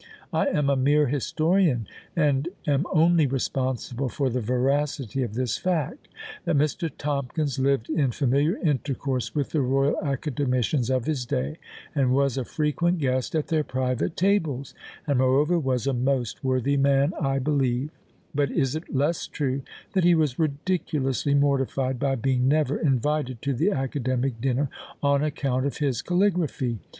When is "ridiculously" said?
20.39-21.35